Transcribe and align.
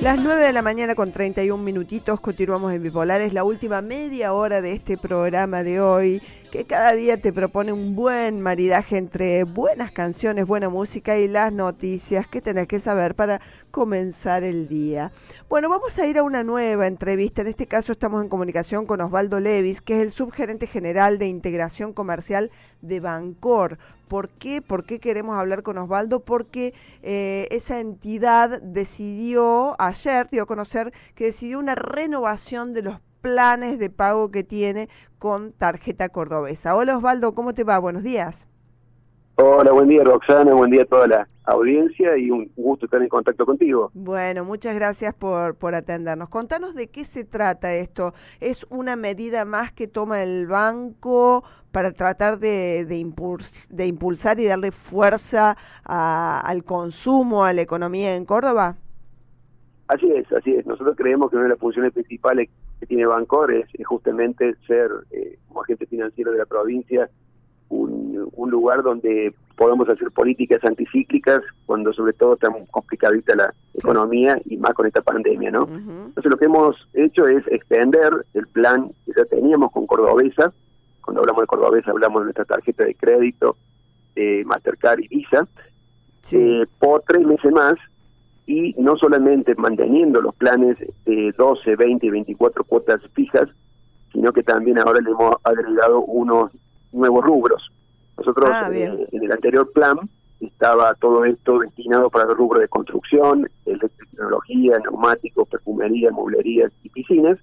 Las 0.00 0.20
9 0.20 0.40
de 0.40 0.52
la 0.52 0.62
mañana 0.62 0.94
con 0.94 1.10
31 1.10 1.60
minutitos 1.60 2.20
continuamos 2.20 2.72
en 2.72 2.84
Bipolares, 2.84 3.32
la 3.32 3.42
última 3.42 3.82
media 3.82 4.32
hora 4.32 4.60
de 4.60 4.72
este 4.72 4.96
programa 4.96 5.64
de 5.64 5.80
hoy, 5.80 6.22
que 6.50 6.64
cada 6.64 6.92
día 6.92 7.20
te 7.20 7.32
propone 7.32 7.72
un 7.72 7.94
buen 7.94 8.40
maridaje 8.40 8.96
entre 8.96 9.44
buenas 9.44 9.92
canciones, 9.92 10.46
buena 10.46 10.68
música 10.68 11.18
y 11.18 11.28
las 11.28 11.52
noticias 11.52 12.26
que 12.26 12.40
tenés 12.40 12.66
que 12.66 12.80
saber 12.80 13.14
para 13.14 13.40
comenzar 13.70 14.44
el 14.44 14.66
día. 14.66 15.12
Bueno, 15.48 15.68
vamos 15.68 15.98
a 15.98 16.06
ir 16.06 16.18
a 16.18 16.22
una 16.22 16.44
nueva 16.44 16.86
entrevista. 16.86 17.42
En 17.42 17.48
este 17.48 17.66
caso 17.66 17.92
estamos 17.92 18.22
en 18.22 18.28
comunicación 18.28 18.86
con 18.86 19.00
Osvaldo 19.00 19.40
Levis, 19.40 19.82
que 19.82 19.96
es 19.96 20.02
el 20.02 20.10
subgerente 20.10 20.66
general 20.66 21.18
de 21.18 21.26
integración 21.26 21.92
comercial 21.92 22.50
de 22.80 23.00
Bancor. 23.00 23.78
¿Por 24.08 24.30
qué? 24.30 24.62
¿Por 24.62 24.84
qué 24.84 25.00
queremos 25.00 25.36
hablar 25.38 25.62
con 25.62 25.76
Osvaldo? 25.76 26.20
Porque 26.20 26.72
eh, 27.02 27.46
esa 27.50 27.78
entidad 27.78 28.62
decidió, 28.62 29.76
ayer 29.78 30.28
dio 30.30 30.44
a 30.44 30.46
conocer 30.46 30.94
que 31.14 31.26
decidió 31.26 31.58
una 31.58 31.74
renovación 31.74 32.72
de 32.72 32.82
los 32.82 33.00
planes 33.20 33.78
de 33.78 33.90
pago 33.90 34.30
que 34.30 34.44
tiene 34.44 34.88
con 35.18 35.52
tarjeta 35.52 36.08
cordobesa. 36.08 36.74
Hola 36.74 36.96
Osvaldo, 36.96 37.34
¿cómo 37.34 37.54
te 37.54 37.64
va? 37.64 37.78
Buenos 37.78 38.02
días. 38.02 38.48
Hola, 39.40 39.70
buen 39.70 39.88
día 39.88 40.02
Roxana, 40.02 40.52
buen 40.52 40.72
día 40.72 40.82
a 40.82 40.86
toda 40.86 41.06
la 41.06 41.28
audiencia 41.44 42.16
y 42.18 42.28
un 42.28 42.50
gusto 42.56 42.86
estar 42.86 43.00
en 43.00 43.08
contacto 43.08 43.46
contigo. 43.46 43.90
Bueno, 43.94 44.44
muchas 44.44 44.74
gracias 44.74 45.14
por, 45.14 45.54
por 45.54 45.76
atendernos. 45.76 46.28
Contanos 46.28 46.74
de 46.74 46.88
qué 46.88 47.04
se 47.04 47.24
trata 47.24 47.72
esto. 47.72 48.14
¿Es 48.40 48.66
una 48.68 48.96
medida 48.96 49.44
más 49.44 49.70
que 49.70 49.86
toma 49.86 50.24
el 50.24 50.48
banco 50.48 51.44
para 51.70 51.92
tratar 51.92 52.40
de, 52.40 52.84
de, 52.84 53.12
de 53.70 53.86
impulsar 53.86 54.40
y 54.40 54.46
darle 54.46 54.72
fuerza 54.72 55.56
al 55.84 56.64
consumo, 56.64 57.44
a 57.44 57.52
la 57.52 57.62
economía 57.62 58.16
en 58.16 58.24
Córdoba? 58.24 58.76
Así 59.88 60.10
es, 60.12 60.30
así 60.32 60.54
es. 60.54 60.66
Nosotros 60.66 60.96
creemos 60.96 61.30
que 61.30 61.36
una 61.36 61.44
de 61.44 61.50
las 61.50 61.58
funciones 61.58 61.92
principales 61.92 62.50
que 62.78 62.86
tiene 62.86 63.06
Bancor 63.06 63.52
es, 63.52 63.66
justamente 63.86 64.54
ser, 64.66 64.90
eh, 65.10 65.38
como 65.48 65.62
agente 65.62 65.86
financiero 65.86 66.30
de 66.30 66.38
la 66.38 66.46
provincia, 66.46 67.08
un, 67.70 68.28
un, 68.32 68.50
lugar 68.50 68.82
donde 68.82 69.34
podemos 69.56 69.88
hacer 69.88 70.10
políticas 70.10 70.64
anticíclicas 70.64 71.42
cuando 71.66 71.92
sobre 71.92 72.12
todo 72.14 72.34
está 72.34 72.48
complicadita 72.70 73.34
la 73.34 73.54
economía 73.74 74.40
y 74.46 74.56
más 74.56 74.72
con 74.72 74.86
esta 74.86 75.02
pandemia, 75.02 75.50
¿no? 75.50 75.68
Entonces 75.68 76.30
lo 76.30 76.38
que 76.38 76.46
hemos 76.46 76.88
hecho 76.94 77.26
es 77.26 77.46
extender 77.48 78.10
el 78.32 78.46
plan 78.46 78.90
que 79.04 79.12
ya 79.16 79.24
teníamos 79.26 79.70
con 79.72 79.86
Cordobesa, 79.86 80.52
cuando 81.02 81.20
hablamos 81.20 81.42
de 81.42 81.46
Cordobesa 81.46 81.90
hablamos 81.90 82.20
de 82.20 82.24
nuestra 82.24 82.44
tarjeta 82.46 82.84
de 82.84 82.94
crédito, 82.94 83.56
de 84.14 84.44
Mastercard 84.46 85.00
y 85.00 85.08
Visa, 85.08 85.46
eh, 86.32 86.64
por 86.78 87.02
tres 87.02 87.26
meses 87.26 87.52
más 87.52 87.74
y 88.48 88.74
no 88.78 88.96
solamente 88.96 89.54
manteniendo 89.56 90.22
los 90.22 90.34
planes 90.34 90.78
de 91.04 91.34
12, 91.36 91.76
20 91.76 92.06
y 92.06 92.10
24 92.10 92.64
cuotas 92.64 93.02
fijas, 93.12 93.46
sino 94.10 94.32
que 94.32 94.42
también 94.42 94.78
ahora 94.78 95.02
le 95.02 95.10
hemos 95.10 95.36
agregado 95.44 96.00
unos 96.00 96.50
nuevos 96.90 97.22
rubros. 97.22 97.70
Nosotros 98.16 98.48
ah, 98.50 98.70
eh, 98.72 99.06
en 99.12 99.22
el 99.22 99.32
anterior 99.32 99.70
plan 99.72 99.98
estaba 100.40 100.94
todo 100.94 101.26
esto 101.26 101.58
destinado 101.58 102.08
para 102.08 102.30
el 102.30 102.34
rubro 102.34 102.60
de 102.60 102.68
construcción, 102.68 103.50
tecnología, 103.64 104.78
neumáticos, 104.78 105.46
perfumería, 105.48 106.10
mueblerías 106.10 106.72
y 106.82 106.88
piscinas, 106.88 107.38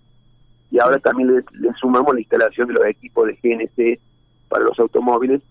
y 0.72 0.80
ahora 0.80 0.98
también 0.98 1.36
le, 1.36 1.44
sumamos 1.80 2.16
la 2.16 2.22
instalación 2.22 2.70
de 2.70 2.73
los 2.73 2.86
equipos 2.88 3.28
de 3.28 3.38
GNC 3.44 4.00
para 4.50 4.64
los 4.64 4.80
automóviles, 4.80 5.44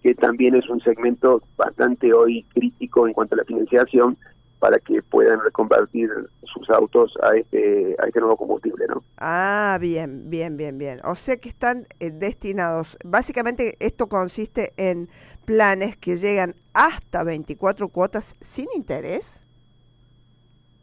que 0.00 0.14
también 0.14 0.54
es 0.54 0.68
un 0.68 0.80
segmento 0.82 1.42
bastante 1.56 2.12
hoy 2.12 2.44
crítico 2.54 3.08
en 3.08 3.12
cuanto 3.12 3.34
a 3.34 3.38
la 3.38 3.44
financiación, 3.44 4.16
para 4.58 4.78
que 4.78 5.02
puedan 5.02 5.40
reconvertir 5.40 6.10
sus 6.44 6.68
autos 6.70 7.14
a 7.22 7.36
este, 7.36 7.96
a 7.98 8.06
este 8.06 8.20
nuevo 8.20 8.36
combustible, 8.36 8.86
¿no? 8.88 9.02
Ah, 9.18 9.78
bien, 9.80 10.30
bien, 10.30 10.56
bien, 10.56 10.78
bien. 10.78 11.00
O 11.04 11.16
sea 11.16 11.36
que 11.36 11.48
están 11.48 11.86
eh, 12.00 12.10
destinados, 12.10 12.96
básicamente 13.04 13.76
esto 13.80 14.08
consiste 14.08 14.72
en 14.76 15.08
planes 15.44 15.96
que 15.96 16.16
llegan 16.16 16.54
hasta 16.72 17.24
24 17.24 17.88
cuotas 17.88 18.36
sin 18.40 18.66
interés. 18.74 19.40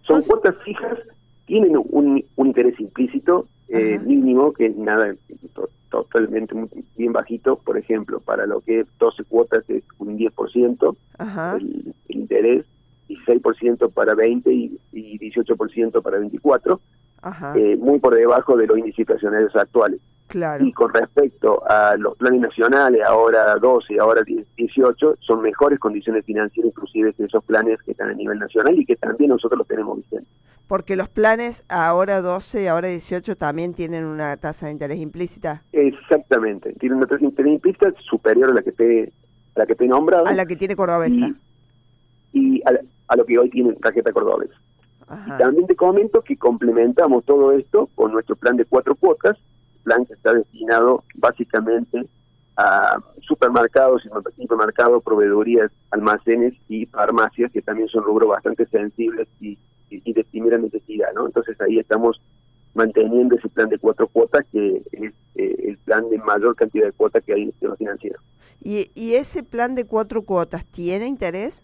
Son 0.02 0.22
cuotas 0.24 0.56
fijas, 0.64 0.98
tienen 1.46 1.78
un, 1.78 2.26
un 2.36 2.48
interés 2.48 2.80
implícito 2.80 3.48
eh, 3.74 4.00
mínimo, 4.00 4.52
que 4.52 4.66
es 4.66 4.76
nada, 4.76 5.16
totalmente 5.90 6.54
bien 6.98 7.14
bajito, 7.14 7.58
por 7.58 7.78
ejemplo, 7.78 8.20
para 8.20 8.46
lo 8.46 8.60
que 8.60 8.82
es 8.82 8.88
12 9.00 9.24
cuotas 9.26 9.64
es 9.70 9.84
un 9.98 10.18
10% 10.18 10.96
el 11.58 11.96
interés 12.10 12.66
16% 13.26 13.94
para 13.94 14.16
20 14.16 14.52
y, 14.52 14.80
y 14.92 15.20
18% 15.20 16.02
para 16.02 16.20
24, 16.20 16.80
eh, 17.56 17.78
muy 17.78 18.00
por 18.00 18.16
debajo 18.16 18.58
de 18.58 18.68
los 18.68 18.78
índices 18.78 19.00
inflacionarios 19.00 19.56
actuales. 19.56 20.00
Claro. 20.32 20.66
Y 20.66 20.72
con 20.72 20.94
respecto 20.94 21.62
a 21.70 21.98
los 21.98 22.18
planes 22.18 22.40
nacionales, 22.40 23.02
ahora 23.06 23.56
12 23.58 23.94
y 23.94 23.98
ahora 23.98 24.24
18, 24.24 25.18
son 25.20 25.42
mejores 25.42 25.78
condiciones 25.78 26.24
financieras 26.26 26.72
inclusive 26.72 27.14
que 27.14 27.26
esos 27.26 27.44
planes 27.44 27.82
que 27.84 27.92
están 27.92 28.10
a 28.10 28.14
nivel 28.14 28.40
nacional 28.40 28.80
y 28.80 28.86
que 28.86 28.96
también 28.96 29.30
nosotros 29.30 29.58
los 29.58 29.68
tenemos 29.68 29.98
vigentes. 29.98 30.32
Porque 30.68 30.96
los 30.96 31.10
planes 31.10 31.66
ahora 31.68 32.22
12 32.22 32.64
y 32.64 32.68
ahora 32.68 32.88
18 32.88 33.36
también 33.36 33.74
tienen 33.74 34.06
una 34.06 34.38
tasa 34.38 34.68
de 34.68 34.72
interés 34.72 35.00
implícita. 35.02 35.64
Exactamente, 35.74 36.72
tienen 36.80 37.00
una 37.00 37.08
tasa 37.08 37.20
de 37.20 37.26
interés 37.26 37.54
implícita 37.56 37.94
superior 38.00 38.52
a 38.52 38.54
la 38.54 38.62
que 38.64 38.72
te, 38.72 39.12
a 39.56 39.60
la 39.60 39.66
que 39.66 39.76
te 39.76 39.84
he 39.84 39.88
nombrado. 39.90 40.28
A 40.28 40.34
la 40.34 40.46
que 40.46 40.56
tiene 40.56 40.78
Cordobesa. 40.78 41.28
Y, 42.32 42.56
y 42.56 42.62
a, 42.62 42.72
a 43.12 43.18
lo 43.18 43.26
que 43.26 43.38
hoy 43.38 43.50
tienen 43.50 43.76
tarjeta 43.76 44.14
Cordobés. 44.14 44.50
Y 45.28 45.38
también 45.38 45.68
te 45.68 45.76
comento 45.76 46.22
que 46.22 46.38
complementamos 46.38 47.26
todo 47.26 47.52
esto 47.52 47.90
con 47.96 48.14
nuestro 48.14 48.38
plan 48.38 48.56
de 48.56 48.64
cuatro 48.64 48.96
cuotas, 48.96 49.38
plan 49.84 50.06
que 50.06 50.14
está 50.14 50.34
destinado 50.34 51.04
básicamente 51.16 52.08
a 52.56 53.00
supermercados, 53.20 54.04
supermercados, 54.38 55.04
proveedorías, 55.04 55.70
almacenes 55.90 56.54
y 56.70 56.86
farmacias, 56.86 57.52
que 57.52 57.62
también 57.62 57.90
son 57.90 58.06
rubros 58.06 58.30
bastante 58.30 58.66
sensibles 58.68 59.28
y, 59.42 59.58
de 59.90 60.24
primera 60.24 60.58
necesidad, 60.58 61.12
¿no? 61.14 61.26
Entonces 61.26 61.60
ahí 61.60 61.80
estamos 61.80 62.22
manteniendo 62.74 63.36
ese 63.36 63.50
plan 63.50 63.68
de 63.68 63.78
cuatro 63.78 64.08
cuotas, 64.08 64.46
que 64.54 64.82
es 64.94 65.14
eh, 65.36 65.56
el 65.68 65.78
plan 65.80 66.10
de 66.10 66.18
mayor 66.20 66.56
cantidad 66.56 66.86
de 66.86 66.94
cuotas 66.94 67.22
que 67.26 67.34
hay 67.34 67.42
en 67.42 67.48
el 67.48 67.52
sistema 67.52 67.76
financiero. 67.76 68.22
¿Y, 68.64 68.90
¿Y 68.96 69.16
ese 69.16 69.44
plan 69.44 69.76
de 69.76 69.86
cuatro 69.86 70.22
cuotas 70.22 70.66
tiene 70.66 71.08
interés? 71.08 71.62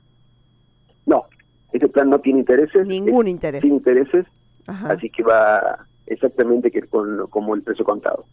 No, 1.06 1.24
este 1.72 1.88
plan 1.89 2.09
no 2.09 2.19
tiene 2.19 2.39
intereses. 2.39 2.85
Ningún 2.88 3.28
interés. 3.28 3.61
Sin 3.61 3.73
intereses, 3.73 4.25
así 4.66 5.09
que 5.09 5.23
va 5.23 5.85
exactamente 6.05 6.72
que 6.72 6.83
con, 6.83 7.28
como 7.28 7.55
el 7.55 7.61
precio 7.61 7.85
contado. 7.85 8.25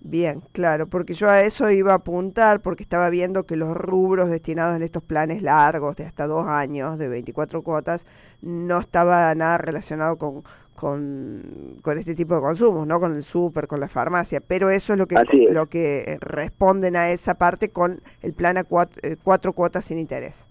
Bien, 0.00 0.42
claro, 0.52 0.86
porque 0.86 1.12
yo 1.12 1.28
a 1.28 1.42
eso 1.42 1.68
iba 1.70 1.92
a 1.92 1.96
apuntar 1.96 2.60
porque 2.60 2.84
estaba 2.84 3.10
viendo 3.10 3.46
que 3.46 3.56
los 3.56 3.76
rubros 3.76 4.30
destinados 4.30 4.76
en 4.76 4.82
estos 4.82 5.02
planes 5.02 5.42
largos 5.42 5.96
de 5.96 6.04
hasta 6.04 6.28
dos 6.28 6.46
años, 6.46 6.98
de 6.98 7.08
24 7.08 7.62
cuotas, 7.62 8.06
no 8.40 8.78
estaba 8.78 9.34
nada 9.34 9.58
relacionado 9.58 10.16
con, 10.16 10.44
con, 10.76 11.78
con 11.82 11.98
este 11.98 12.14
tipo 12.14 12.36
de 12.36 12.40
consumos, 12.40 12.86
¿no? 12.86 13.00
Con 13.00 13.16
el 13.16 13.24
súper, 13.24 13.66
con 13.66 13.80
la 13.80 13.88
farmacia, 13.88 14.40
pero 14.40 14.70
eso 14.70 14.92
es 14.92 14.98
lo 15.00 15.08
que, 15.08 15.16
lo 15.50 15.66
que 15.66 16.16
responden 16.20 16.94
a 16.94 17.10
esa 17.10 17.34
parte 17.34 17.70
con 17.70 18.00
el 18.22 18.34
plan 18.34 18.56
a 18.56 18.62
cuatro, 18.62 19.00
eh, 19.02 19.16
cuatro 19.22 19.52
cuotas 19.52 19.84
sin 19.84 19.98
interés. 19.98 20.46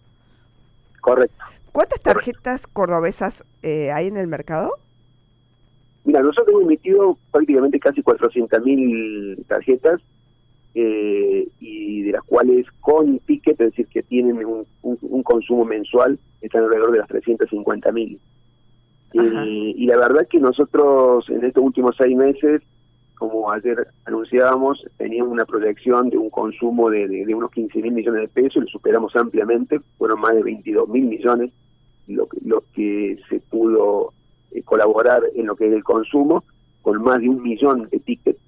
Correcto. 0.99 1.45
¿Cuántas 1.77 2.01
tarjetas 2.01 2.65
cordobesas 2.65 3.45
eh, 3.61 3.91
hay 3.91 4.07
en 4.07 4.17
el 4.17 4.25
mercado? 4.25 4.71
Mira, 6.05 6.23
nosotros 6.23 6.47
hemos 6.49 6.63
emitido 6.63 7.19
prácticamente 7.31 7.79
casi 7.79 8.01
400.000 8.01 9.45
tarjetas 9.45 10.01
eh, 10.73 11.47
y 11.59 12.01
de 12.01 12.13
las 12.13 12.23
cuales 12.23 12.65
con 12.79 13.19
ticket, 13.19 13.61
es 13.61 13.69
decir, 13.69 13.85
que 13.89 14.01
tienen 14.01 14.43
un, 14.43 15.21
consumo 15.21 15.65
mensual, 15.65 16.17
están 16.41 16.63
alrededor 16.63 16.93
de 16.93 16.97
las 16.97 17.09
350.000. 17.09 18.17
Eh, 19.13 19.73
y 19.77 19.85
la 19.85 19.97
verdad 19.97 20.27
que 20.27 20.39
nosotros 20.39 21.29
en 21.29 21.45
estos 21.45 21.63
últimos 21.63 21.95
seis 21.95 22.17
meses 22.17 22.63
como 23.19 23.51
ayer 23.51 23.87
anunciábamos, 24.05 24.83
teníamos 24.97 25.31
una 25.31 25.45
proyección 25.45 26.09
de 26.09 26.17
un 26.17 26.31
consumo 26.31 26.89
de, 26.89 27.07
de, 27.07 27.35
unos 27.35 27.51
15 27.51 27.83
mil 27.83 27.91
millones 27.91 28.21
de 28.21 28.27
pesos, 28.29 28.63
lo 28.63 28.67
superamos 28.67 29.15
ampliamente, 29.15 29.79
fueron 29.99 30.21
más 30.21 30.33
de 30.33 30.41
22 30.41 30.89
mil 30.89 31.05
millones 31.05 31.51
lo, 32.07 32.27
lo 32.43 32.63
que 32.73 33.17
se 33.29 33.39
pudo 33.39 34.13
eh, 34.51 34.63
colaborar 34.63 35.23
en 35.35 35.45
lo 35.45 35.55
que 35.55 35.67
es 35.67 35.73
el 35.73 35.83
consumo, 35.83 36.43
con 36.81 37.01
más 37.03 37.19
de 37.19 37.29
un 37.29 37.41
millón 37.41 37.89
de 37.89 37.99
tickets. 37.99 38.39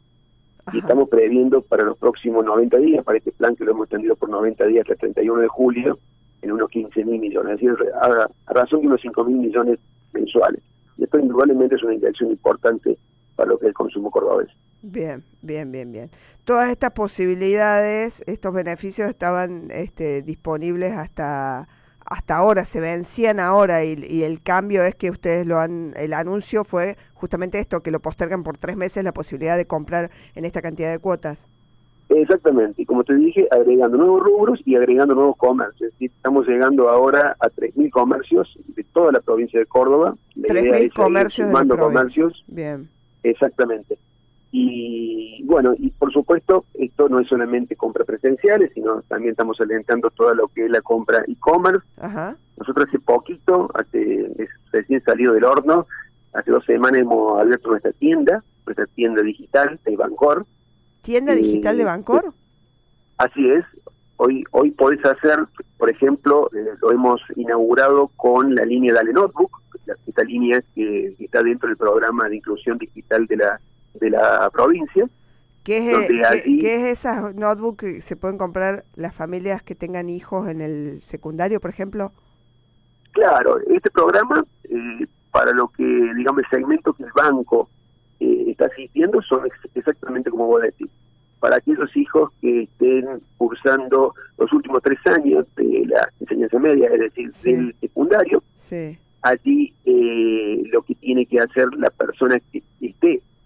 Y 0.72 0.78
estamos 0.80 1.10
previendo 1.10 1.62
para 1.62 1.84
los 1.84 1.98
próximos 1.98 2.46
90 2.46 2.78
días, 2.78 3.04
para 3.04 3.18
este 3.18 3.32
plan 3.32 3.56
que 3.56 3.66
lo 3.66 3.72
hemos 3.72 3.86
extendido 3.86 4.16
por 4.16 4.30
90 4.30 4.66
días 4.68 4.84
hasta 4.84 4.94
el 4.94 5.14
31 5.14 5.42
de 5.42 5.48
julio, 5.48 6.00
en 6.42 6.52
unos 6.52 6.70
15 6.70 7.06
mil 7.06 7.20
millones, 7.20 7.56
es 7.56 7.62
decir, 7.62 7.92
a, 8.02 8.30
razón 8.54 8.82
de 8.82 8.88
unos 8.88 9.02
5 9.02 9.24
mil 9.26 9.38
millones 9.38 9.80
mensuales. 10.14 10.62
Y 10.98 11.04
esto 11.04 11.20
indudablemente 11.20 11.76
es 11.76 11.84
una 11.84 11.96
inyección 11.96 12.30
importante 12.30 12.98
para 13.36 13.50
lo 13.50 13.58
que 13.58 13.66
es 13.66 13.70
el 13.70 13.74
consumo 13.74 14.12
cordobés. 14.12 14.50
Bien, 14.82 15.24
bien, 15.42 15.72
bien, 15.72 15.92
bien. 15.92 16.10
Todas 16.46 16.70
estas 16.70 16.92
posibilidades, 16.92 18.24
estos 18.28 18.54
beneficios 18.54 19.10
estaban 19.10 19.70
este, 19.72 20.22
disponibles 20.22 20.94
hasta 20.94 21.68
hasta 22.10 22.38
ahora, 22.38 22.66
se 22.66 22.80
vencían 22.80 23.40
ahora 23.40 23.86
y, 23.86 24.04
y, 24.08 24.24
el 24.24 24.42
cambio 24.42 24.84
es 24.84 24.96
que 24.96 25.12
ustedes 25.12 25.46
lo 25.46 25.60
han, 25.60 25.94
el 25.96 26.14
anuncio 26.14 26.64
fue 26.64 26.98
justamente 27.14 27.60
esto, 27.60 27.82
que 27.82 27.92
lo 27.92 28.00
postergan 28.00 28.44
por 28.44 28.58
tres 28.58 28.76
meses 28.76 29.04
la 29.04 29.14
posibilidad 29.14 29.58
de 29.58 29.66
comprar 29.66 30.10
en 30.36 30.46
esta 30.46 30.62
cantidad 30.62 30.92
de 30.92 31.00
cuotas. 31.00 31.48
Exactamente, 32.10 32.82
y 32.82 32.86
como 32.86 33.04
te 33.04 33.14
dije, 33.14 33.48
agregando 33.52 33.98
nuevos 33.98 34.24
rubros 34.24 34.60
y 34.66 34.76
agregando 34.76 35.14
nuevos 35.14 35.38
comercios. 35.38 35.94
estamos 36.00 36.48
llegando 36.48 36.90
ahora 36.90 37.36
a 37.40 37.50
3.000 37.50 37.92
comercios 37.92 38.58
de 38.76 38.84
toda 38.84 39.12
la 39.12 39.20
provincia 39.20 39.60
de 39.60 39.68
Córdoba. 39.68 40.16
3.000 40.36 40.92
comercios 40.94 41.48
sumando 41.48 41.78
comercios. 41.78 42.44
Bien. 42.48 42.90
Exactamente. 43.22 44.00
Y 44.52 45.44
bueno, 45.44 45.74
y 45.78 45.92
por 45.92 46.12
supuesto, 46.12 46.66
esto 46.74 47.08
no 47.08 47.20
es 47.20 47.28
solamente 47.28 47.76
compra 47.76 48.04
presenciales, 48.04 48.72
sino 48.74 49.02
también 49.04 49.32
estamos 49.32 49.60
alentando 49.62 50.10
todo 50.10 50.34
lo 50.34 50.48
que 50.48 50.66
es 50.66 50.72
la 50.72 50.82
compra 50.82 51.24
e-commerce. 51.28 51.86
Nosotros 52.58 52.88
hace 52.88 53.00
poquito, 53.00 53.70
hace 53.76 54.50
recién 54.72 55.04
salido 55.04 55.34
del 55.34 55.44
horno, 55.44 55.86
hace 56.34 56.52
dos 56.52 56.66
semanas 56.66 57.02
hemos 57.02 57.40
abierto 57.40 57.70
nuestra 57.70 57.92
tienda, 57.94 58.44
nuestra 58.66 58.88
tienda 58.88 59.22
digital 59.22 59.80
de 59.86 59.96
Bancor. 59.96 60.46
¿Tienda 61.02 61.36
digital 61.36 61.78
de 61.78 61.84
Bancor? 61.84 62.34
Así 63.18 63.50
es. 63.50 63.66
Hoy 64.18 64.44
hoy 64.52 64.72
podés 64.72 65.04
hacer, 65.06 65.40
por 65.78 65.90
ejemplo, 65.90 66.50
eh, 66.54 66.76
lo 66.82 66.92
hemos 66.92 67.22
inaugurado 67.36 68.10
con 68.18 68.54
la 68.56 68.66
línea 68.66 68.94
Dale 68.94 69.14
Notebook, 69.14 69.62
esta 70.06 70.24
línea 70.24 70.62
que 70.76 71.16
está 71.20 71.42
dentro 71.42 71.70
del 71.70 71.78
programa 71.78 72.28
de 72.28 72.38
inclusión 72.38 72.78
digital 72.78 73.26
de 73.28 73.38
la 73.38 73.62
de 73.94 74.10
la 74.10 74.50
provincia. 74.52 75.08
¿Qué 75.64 75.78
es, 75.78 76.10
eh, 76.10 76.44
¿qué, 76.62 76.76
es 76.76 77.00
esa 77.00 77.32
notebook 77.34 77.82
que 77.82 78.02
se 78.02 78.16
pueden 78.16 78.38
comprar 78.38 78.86
las 78.96 79.14
familias 79.14 79.62
que 79.62 79.76
tengan 79.76 80.10
hijos 80.10 80.48
en 80.48 80.62
el 80.62 81.02
secundario, 81.02 81.60
por 81.60 81.70
ejemplo? 81.70 82.12
Claro, 83.12 83.60
este 83.68 83.92
programa, 83.92 84.46
eh, 84.64 85.06
para 85.32 85.52
lo 85.52 85.68
que, 85.68 85.84
digamos, 85.84 86.44
el 86.44 86.50
segmento 86.50 86.94
que 86.94 87.04
el 87.04 87.12
banco 87.14 87.70
eh, 88.20 88.46
está 88.48 88.66
asistiendo, 88.66 89.22
son 89.22 89.48
exactamente 89.76 90.30
como 90.32 90.48
vos 90.48 90.62
decís. 90.62 90.90
Para 91.40 91.58
aquellos 91.58 91.96
hijos 91.96 92.32
que 92.42 92.64
estén 92.64 93.22
cursando 93.38 94.14
los 94.38 94.52
últimos 94.52 94.82
tres 94.82 95.00
años 95.06 95.46
de 95.56 95.86
la 95.86 96.10
enseñanza 96.20 96.60
media, 96.60 96.90
es 96.90 97.00
decir, 97.00 97.32
del 97.32 97.76
secundario, 97.80 98.44
allí 99.22 99.74
lo 100.72 100.82
que 100.82 100.96
tiene 100.96 101.26
que 101.26 101.40
hacer 101.40 101.68
la 101.76 101.90
persona 101.92 102.40
que 102.52 102.64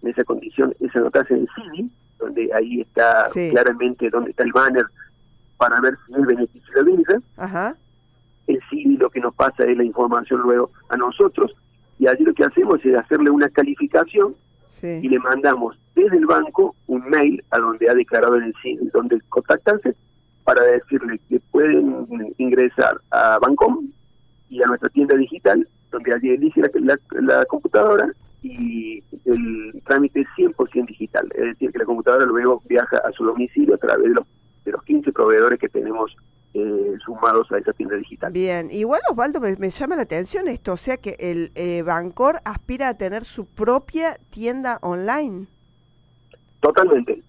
en 0.04 0.10
esa 0.10 0.24
condición 0.24 0.74
es 0.80 0.94
anotarse 0.94 1.34
en 1.34 1.40
el 1.40 1.48
CIDI, 1.54 1.90
donde 2.18 2.50
ahí 2.54 2.82
está 2.82 3.28
claramente 3.50 4.10
donde 4.10 4.30
está 4.30 4.42
el 4.42 4.52
banner 4.52 4.86
para 5.56 5.80
ver 5.80 5.96
si 6.06 6.14
es 6.14 6.26
beneficio 6.26 6.84
de 6.84 7.20
Ajá. 7.36 7.76
El 8.46 8.60
CIDI 8.68 8.96
lo 8.98 9.10
que 9.10 9.20
nos 9.20 9.34
pasa 9.34 9.64
es 9.64 9.76
la 9.76 9.84
información 9.84 10.40
luego 10.42 10.70
a 10.90 10.96
nosotros 10.96 11.54
y 11.98 12.06
allí 12.06 12.24
lo 12.24 12.34
que 12.34 12.44
hacemos 12.44 12.84
es 12.84 12.94
hacerle 12.96 13.30
una 13.30 13.48
calificación 13.48 14.34
y 14.82 15.08
le 15.08 15.18
mandamos 15.18 15.78
desde 15.94 16.18
el 16.18 16.26
banco 16.26 16.74
un 16.88 17.08
mail 17.08 17.42
a 17.50 17.58
donde 17.58 17.88
ha 17.88 17.94
declarado 17.94 18.36
en 18.36 18.44
el 18.44 18.54
CIDI, 18.62 18.90
donde 18.92 19.18
contactarse 19.30 19.94
para 20.44 20.62
decirle 20.62 21.18
que 21.30 21.40
pueden 21.50 22.06
ingresar 22.36 23.00
a 23.10 23.38
Bancom 23.38 23.88
y 24.50 24.62
a 24.62 24.66
nuestra 24.66 24.90
tienda 24.90 25.14
digital, 25.14 25.66
donde 25.90 26.12
allí 26.12 26.30
elige 26.30 26.60
la 27.22 27.44
computadora 27.46 28.12
y 28.44 29.02
el 29.24 29.82
trámite 29.86 30.20
es 30.20 30.26
100% 30.36 30.86
digital, 30.86 31.26
es 31.34 31.44
decir, 31.44 31.72
que 31.72 31.78
la 31.78 31.86
computadora 31.86 32.26
luego 32.26 32.62
viaja 32.68 32.98
a 32.98 33.10
su 33.12 33.24
domicilio 33.24 33.74
a 33.74 33.78
través 33.78 34.04
de 34.04 34.14
los, 34.14 34.26
de 34.66 34.72
los 34.72 34.82
15 34.82 35.12
proveedores 35.12 35.58
que 35.58 35.70
tenemos 35.70 36.14
eh, 36.52 36.94
sumados 37.04 37.50
a 37.50 37.58
esa 37.58 37.72
tienda 37.72 37.96
digital. 37.96 38.32
Bien, 38.32 38.68
igual 38.70 39.00
Osvaldo 39.10 39.40
me, 39.40 39.70
llama 39.70 39.96
la 39.96 40.02
atención 40.02 40.46
esto, 40.48 40.74
o 40.74 40.76
sea 40.76 40.98
que 40.98 41.16
el 41.18 41.52
eh, 41.54 41.82
Bancor 41.82 42.40
aspira 42.44 42.90
a 42.90 42.98
tener 42.98 43.24
su 43.24 43.46
propia 43.46 44.18
tienda 44.28 44.78
online. 44.82 45.46
Totalmente. 46.60 47.22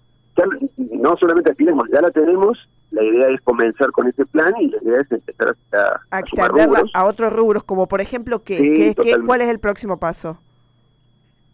no 0.76 1.16
solamente 1.16 1.50
aspiramos, 1.50 1.88
ya 1.90 2.02
la 2.02 2.10
tenemos, 2.10 2.58
la 2.90 3.02
idea 3.02 3.28
es 3.28 3.40
comenzar 3.40 3.90
con 3.90 4.06
este 4.06 4.26
plan 4.26 4.52
y 4.60 4.68
la 4.68 4.82
idea 4.82 5.00
es 5.00 5.10
empezar 5.10 5.56
a, 5.72 6.16
a, 6.16 6.20
extenderla 6.20 6.82
a, 6.92 7.04
otros 7.06 7.32
rubros, 7.32 7.64
como 7.64 7.88
por 7.88 8.02
ejemplo, 8.02 8.44
¿qué, 8.44 8.94
qué, 9.02 9.16
¿cuál 9.24 9.40
es 9.40 9.48
el 9.48 9.60
próximo 9.60 9.98
paso? 9.98 10.38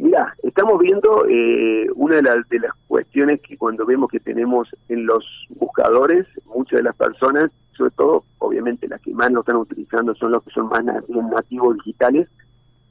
Mira, 0.02 0.34
estamos 0.42 0.80
viendo 0.80 1.26
eh, 1.28 1.86
una 1.94 2.16
de, 2.16 2.22
las 2.22 2.48
de 2.48 2.58
las 2.58 2.72
cuestiones 2.88 3.40
que 3.40 3.56
cuando 3.56 3.86
vemos 3.86 4.10
que 4.10 4.18
tenemos 4.18 4.68
en 4.88 5.06
los 5.06 5.24
buscadores, 5.50 6.26
muchas 6.46 6.78
de 6.78 6.82
las 6.82 6.96
personas, 6.96 7.52
sobre 7.76 7.92
todo, 7.92 8.24
obviamente 8.38 8.88
las 8.88 9.00
que 9.00 9.14
más 9.14 9.30
lo 9.30 9.40
están 9.40 9.54
utilizando 9.54 10.12
son 10.16 10.32
los 10.32 10.42
que 10.42 10.50
son 10.50 10.68
más 10.68 10.84
nativos 10.84 11.76
digitales, 11.76 12.26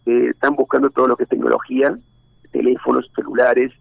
eh, 0.06 0.28
están 0.30 0.56
buscando 0.56 0.90
todo 0.90 1.10
lo 1.10 1.18
que 1.18 1.24
es 1.24 1.30
tecnología, 1.30 2.00
teléfonos, 2.54 3.12
celulares. 3.14 3.74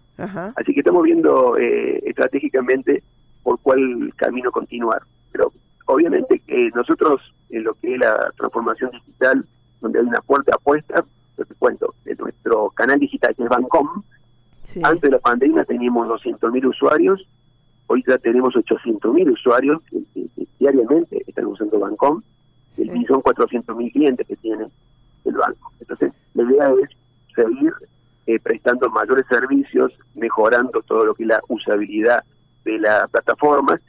Así 0.56 0.74
que 0.74 0.80
estamos 0.80 1.04
viendo 1.04 1.56
eh, 1.56 2.02
estratégicamente 2.06 3.04
por 3.44 3.60
cuál 3.60 4.12
camino 4.16 4.50
continuar. 4.50 5.02
Pero 5.30 5.52
obviamente 5.86 6.40
que 6.40 6.70
nosotros, 6.74 7.20
en 7.50 7.62
lo 7.62 7.74
que 7.74 7.94
es 7.94 8.00
la 8.00 8.32
transformación 8.36 8.90
digital, 8.90 9.46
donde 9.80 10.00
hay 10.00 10.04
una 10.04 10.20
fuerte 10.22 10.50
apuesta, 10.52 11.04
te 11.44 11.54
cuento, 11.54 11.94
de 12.04 12.14
nuestro 12.16 12.70
canal 12.70 12.98
digital 12.98 13.34
que 13.34 13.42
es 13.42 13.48
Bancom, 13.48 14.02
antes 14.82 15.02
de 15.02 15.10
la 15.10 15.18
pandemia 15.18 15.64
teníamos 15.64 16.08
200.000 16.08 16.66
usuarios, 16.66 17.26
hoy 17.86 18.04
ya 18.06 18.18
tenemos 18.18 18.54
800.000 18.54 19.32
usuarios 19.32 19.82
que, 19.90 20.02
diariamente 20.58 21.24
están 21.26 21.46
usando 21.46 21.78
Bancom, 21.78 22.22
y 22.76 23.04
son 23.06 23.22
400.000 23.22 23.92
clientes 23.92 24.26
que 24.26 24.36
tiene 24.36 24.66
el 25.24 25.34
banco. 25.34 25.72
Entonces, 25.80 26.12
la 26.34 26.42
idea 26.44 26.72
es 26.82 26.90
seguir 27.34 27.72
eh, 28.26 28.38
prestando 28.38 28.88
mayores 28.90 29.26
servicios, 29.28 29.92
mejorando 30.14 30.82
todo 30.82 31.06
lo 31.06 31.14
que 31.14 31.24
es 31.24 31.28
la 31.28 31.40
usabilidad 31.48 32.22
de 32.64 32.78
la 32.78 33.08
plataforma 33.08 33.80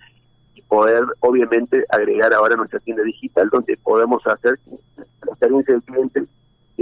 y 0.56 0.62
poder, 0.64 1.04
obviamente, 1.20 1.86
agregar 1.90 2.34
ahora 2.34 2.56
nuestra 2.56 2.80
tienda 2.80 3.04
digital 3.04 3.50
donde 3.50 3.78
podemos 3.78 4.26
hacer 4.26 4.60
la 4.98 5.32
experiencia 5.32 5.74
del 5.74 5.84
cliente 5.84 6.26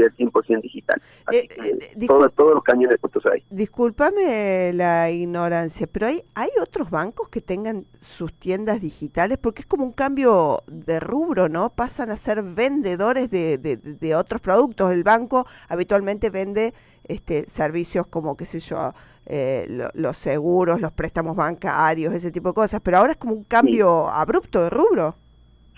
es 0.07 0.13
100% 0.17 0.61
digital. 0.61 1.01
Eh, 1.31 1.47
eh, 1.63 2.07
todos 2.07 2.53
los 2.53 2.63
cañones 2.63 2.99
puestos 2.99 3.25
ahí. 3.25 3.43
Discúlpame 3.49 4.73
la 4.73 5.09
ignorancia, 5.09 5.87
pero 5.91 6.07
hay, 6.07 6.23
¿hay 6.35 6.49
otros 6.61 6.89
bancos 6.89 7.29
que 7.29 7.41
tengan 7.41 7.85
sus 7.99 8.33
tiendas 8.33 8.81
digitales? 8.81 9.37
Porque 9.37 9.61
es 9.61 9.67
como 9.67 9.83
un 9.83 9.93
cambio 9.93 10.59
de 10.67 10.99
rubro, 10.99 11.49
¿no? 11.49 11.69
Pasan 11.69 12.09
a 12.11 12.17
ser 12.17 12.43
vendedores 12.43 13.29
de, 13.29 13.57
de, 13.57 14.15
otros 14.15 14.41
productos. 14.41 14.91
El 14.91 15.03
banco 15.03 15.45
habitualmente 15.67 16.29
vende 16.29 16.73
este 17.03 17.49
servicios 17.49 18.07
como, 18.07 18.35
qué 18.37 18.45
sé 18.45 18.59
yo, 18.59 18.93
eh, 19.25 19.67
los 19.93 20.17
seguros, 20.17 20.81
los 20.81 20.91
préstamos 20.91 21.35
bancarios, 21.35 22.13
ese 22.13 22.31
tipo 22.31 22.49
de 22.49 22.55
cosas, 22.55 22.81
pero 22.81 22.97
ahora 22.97 23.11
es 23.11 23.17
como 23.17 23.33
un 23.33 23.43
cambio 23.43 24.09
abrupto 24.09 24.63
de 24.63 24.69
rubro. 24.69 25.15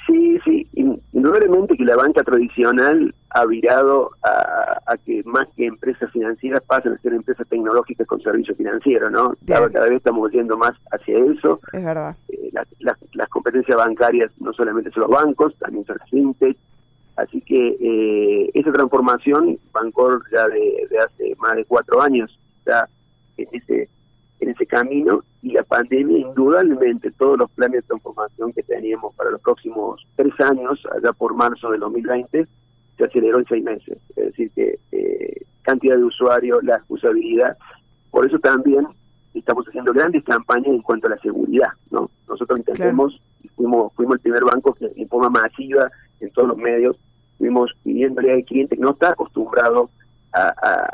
Sí, 0.08 0.40
sí, 0.46 0.68
indudablemente 0.74 1.76
que 1.78 1.84
la 1.84 1.96
banca 1.96 2.24
tradicional 2.24 3.14
ha 3.34 3.46
virado 3.46 4.12
a, 4.24 4.98
que 5.06 5.24
más 5.24 5.48
que 5.56 5.66
empresas 5.66 6.12
financieras 6.12 6.62
pasen 6.64 6.94
a 6.94 6.98
ser 6.98 7.14
empresas 7.14 7.48
tecnológicas 7.48 8.06
con 8.06 8.22
servicios 8.22 8.58
financieros, 8.58 9.12
¿no? 9.12 9.36
Cada, 9.48 9.68
vez 9.68 9.94
estamos 9.94 10.32
yendo 10.32 10.58
más 10.58 10.74
hacia 10.92 11.18
eso. 11.18 11.60
Es 11.72 11.84
verdad. 11.84 12.16
Eh, 12.28 12.52
las 13.14 13.30
competencias 13.30 13.78
bancarias 13.78 14.32
no 14.40 14.52
solamente 14.54 14.92
son 14.92 15.04
los 15.04 15.12
bancos, 15.12 15.56
también 15.60 15.86
son 15.86 15.98
las 16.00 16.10
fintech. 16.10 16.58
Así 17.16 17.42
que 17.42 17.78
eh, 17.80 18.52
esa 18.54 18.72
transformación, 18.72 19.60
Bancor 19.72 20.24
ya 20.32 20.48
de, 20.48 20.88
hace 21.00 21.36
más 21.40 21.56
de 21.56 21.66
cuatro 21.66 22.02
años 22.02 22.38
está 22.60 22.90
en 23.38 23.48
ese, 23.52 23.90
en 24.40 24.50
ese 24.50 24.66
camino 24.66 25.24
y 25.42 25.52
la 25.52 25.64
pandemia 25.64 26.20
indudablemente 26.20 27.12
todos 27.12 27.38
los 27.38 27.52
planes 27.52 27.82
de 27.82 27.88
transformación 27.88 28.54
que 28.54 28.64
teníamos 28.64 29.14
para 29.16 29.30
los 29.30 29.42
próximos 29.42 30.06
tres 30.16 30.34
años, 30.40 30.82
allá 30.96 31.14
por 31.14 31.34
marzo 31.34 31.72
del 31.72 31.82
2020, 31.82 32.48
se 32.98 33.06
aceleró 33.06 33.40
en 33.40 33.46
seis 33.46 33.64
meses. 33.64 33.98
Es 34.16 34.26
decir, 34.26 34.52
que 34.52 34.80
eh, 34.92 35.46
cantidad 35.62 35.98
de 35.98 36.04
usuarios, 36.04 36.64
la 36.64 36.84
usabilidad. 36.88 37.58
Por 38.10 38.26
eso 38.26 38.40
también 38.40 38.88
estamos 39.34 39.66
haciendo 39.68 39.94
grandes 39.94 40.24
campañas 40.24 40.68
en 40.68 40.82
cuanto 40.82 41.08
a 41.08 41.12
la 41.12 41.18
seguridad. 41.20 41.70
no 41.90 42.10
Nosotros 42.28 42.60
intentemos, 42.60 43.22
fuimos, 43.56 43.94
fuimos 43.94 44.16
el 44.16 44.22
primer 44.22 44.44
banco 44.44 44.74
que 44.74 44.92
en 44.96 45.08
forma 45.08 45.30
masiva 45.30 45.90
en 46.20 46.30
todos 46.32 46.50
los 46.50 46.58
medios, 46.58 46.98
fuimos 47.38 47.72
pidiéndole 47.84 48.34
al 48.34 48.46
cliente 48.46 48.76
que 48.76 48.82
no 48.82 48.92
está 48.92 49.12
acostumbrado 49.12 49.90
a, 50.34 50.54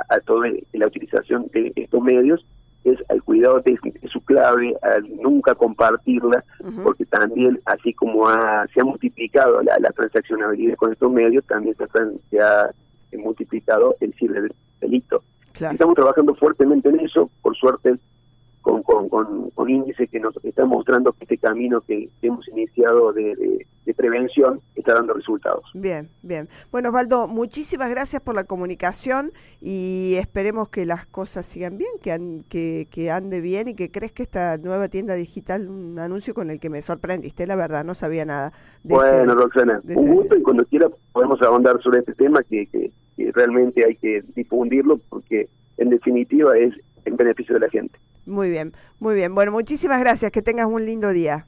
a, 0.09 0.19
toda 0.21 0.49
la 0.73 0.87
utilización 0.87 1.47
de 1.53 1.71
estos 1.75 2.01
medios, 2.01 2.45
es 2.83 2.97
al 3.09 3.21
cuidado 3.23 3.59
de, 3.61 3.77
su 4.11 4.21
clave, 4.21 4.75
al 4.81 5.03
nunca 5.17 5.55
compartirla, 5.55 6.43
porque 6.83 7.05
también, 7.05 7.59
así 7.65 7.93
como 7.93 8.27
se 8.73 8.81
ha 8.81 8.83
multiplicado 8.83 9.61
la, 9.61 9.89
transaccionabilidad 9.91 10.75
con 10.75 10.93
estos 10.93 11.11
medios, 11.11 11.45
también 11.45 11.75
se, 12.29 12.39
ha 12.41 12.69
multiplicado 13.17 13.95
el 13.99 14.13
delito. 14.79 15.23
Estamos 15.53 15.95
trabajando 15.95 16.35
fuertemente 16.35 16.89
en 16.89 16.99
eso, 16.99 17.29
por 17.41 17.55
suerte 17.55 17.97
con, 18.83 19.07
con, 19.09 19.49
con, 19.51 19.69
índices 19.69 20.09
que 20.09 20.19
nos 20.19 20.35
están 20.43 20.67
mostrando 20.67 21.13
que 21.13 21.23
este 21.23 21.37
camino 21.37 21.81
que 21.81 22.09
hemos 22.21 22.45
iniciado 22.49 23.13
de, 23.13 23.65
prevención 23.95 24.61
está 24.75 24.93
dando 24.93 25.13
resultados. 25.13 25.63
Bien, 25.73 26.09
bien. 26.21 26.49
Bueno, 26.71 26.89
Osvaldo, 26.89 27.27
muchísimas 27.27 27.89
gracias 27.89 28.21
por 28.21 28.35
la 28.35 28.43
comunicación 28.43 29.31
y 29.59 30.15
esperemos 30.19 30.69
que 30.69 30.85
las 30.85 31.07
cosas 31.07 31.47
sigan 31.47 31.79
bien, 31.79 32.43
que, 32.47 32.87
que, 32.91 33.09
ande 33.09 33.41
bien 33.41 33.69
y 33.69 33.73
que 33.73 33.89
crees 33.89 34.11
que 34.11 34.21
esta 34.23 34.57
nueva 34.57 34.87
tienda 34.89 35.15
digital, 35.15 35.67
un 35.67 35.97
anuncio 35.97 36.35
con 36.35 36.51
el 36.51 36.59
que 36.59 36.69
me 36.69 36.81
sorprendiste, 36.83 37.47
la 37.47 37.55
verdad, 37.55 37.83
no 37.85 37.95
sabía 37.95 38.25
nada. 38.25 38.51
bueno, 38.83 39.31
este, 39.31 39.33
Roxana, 39.33 39.81
un 39.83 39.89
este 39.89 40.11
gusto 40.11 40.35
y 40.35 40.43
cuando 40.43 40.65
quiera 40.65 40.89
podemos 41.11 41.41
ahondar 41.41 41.81
sobre 41.81 41.99
este 41.99 42.13
tema 42.13 42.43
que, 42.43 42.67
que 42.67 42.91
realmente 43.31 43.83
hay 43.83 43.95
que 43.95 44.23
difundirlo 44.35 44.99
porque 45.09 45.49
en 45.77 45.89
definitiva 45.89 46.55
es 46.57 46.75
en 47.05 47.15
beneficio 47.15 47.55
de 47.55 47.61
la 47.61 47.69
gente. 47.69 47.97
Muy 48.27 48.49
bien, 48.49 48.73
muy 48.99 49.15
bien. 49.15 49.33
Bueno, 49.33 49.53
muchísimas 49.53 50.01
gracias. 50.01 50.31
Que 50.31 50.41
tengas 50.41 50.67
un 50.67 50.85
lindo 50.85 51.09
día. 51.09 51.47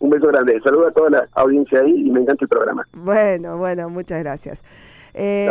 Un 0.00 0.10
beso 0.10 0.26
grande. 0.26 0.60
Saludos 0.62 0.90
a 0.90 0.92
toda 0.92 1.10
la 1.10 1.28
audiencia 1.32 1.80
ahí 1.80 2.06
y 2.06 2.10
me 2.10 2.20
encanta 2.20 2.44
el 2.44 2.48
programa. 2.48 2.86
Bueno, 2.92 3.56
bueno, 3.56 3.88
muchas 3.88 4.20
gracias. 4.22 4.62
Eh, 5.14 5.50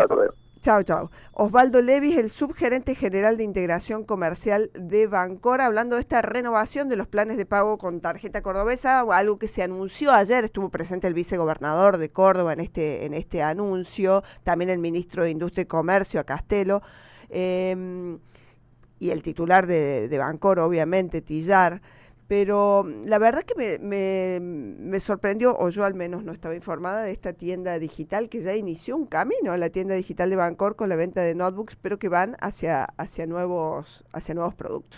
chao, 0.62 0.84
chao. 0.84 1.10
Osvaldo 1.32 1.82
Levis, 1.82 2.18
el 2.18 2.30
subgerente 2.30 2.94
general 2.94 3.36
de 3.36 3.46
integración 3.46 4.04
comercial 4.04 4.70
de 4.76 5.08
Bancor, 5.08 5.60
hablando 5.60 5.96
de 5.96 6.02
esta 6.02 6.22
renovación 6.22 6.88
de 6.88 6.98
los 6.98 7.08
planes 7.08 7.38
de 7.38 7.48
pago 7.48 7.80
con 7.80 8.00
tarjeta 8.00 8.44
cordobesa, 8.44 9.00
algo 9.12 9.40
que 9.40 9.48
se 9.48 9.64
anunció 9.64 10.12
ayer, 10.12 10.44
estuvo 10.44 10.70
presente 10.70 11.08
el 11.08 11.16
vicegobernador 11.16 11.98
de 11.98 12.12
Córdoba 12.12 12.54
en 12.54 12.60
este, 12.60 13.08
en 13.08 13.16
este 13.16 13.42
anuncio, 13.42 14.22
también 14.44 14.70
el 14.70 14.78
ministro 14.78 15.24
de 15.24 15.32
Industria 15.32 15.64
y 15.64 15.66
Comercio, 15.66 16.20
a 16.20 16.26
Castelo. 16.26 16.84
Eh, 17.30 18.20
y 19.04 19.12
el 19.12 19.22
titular 19.22 19.68
de, 19.68 20.08
de 20.08 20.18
Bancor, 20.18 20.60
obviamente, 20.60 21.22
Tillar. 21.22 21.82
Pero 22.30 22.86
mm, 22.86 23.06
la 23.06 23.20
verdad 23.20 23.44
que 23.44 23.54
me, 23.56 23.80
me, 23.80 24.40
me, 24.40 25.00
sorprendió, 25.02 25.58
o 25.58 25.68
yo 25.68 25.84
al 25.84 25.94
menos 25.94 26.24
no 26.24 26.32
estaba 26.32 26.56
informada, 26.56 27.04
de 27.04 27.12
esta 27.12 27.34
tienda 27.34 27.78
digital 27.80 28.30
que 28.30 28.42
ya 28.42 28.56
inició 28.56 28.96
un 28.96 29.06
camino, 29.06 29.58
la 29.58 29.70
tienda 29.70 29.94
digital 29.96 30.30
de 30.30 30.38
Bancor 30.38 30.78
con 30.78 30.88
la 30.88 30.96
venta 30.96 31.22
de 31.22 31.36
notebooks, 31.36 31.76
pero 31.82 32.00
que 32.00 32.08
van 32.08 32.38
hacia, 32.40 32.86
hacia, 32.98 33.28
nuevos, 33.28 34.06
hacia 34.14 34.36
nuevos 34.36 34.56
productos. 34.56 34.98